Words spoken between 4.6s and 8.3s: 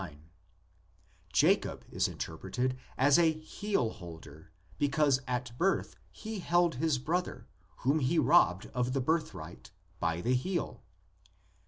because at birth he held his brother, whom he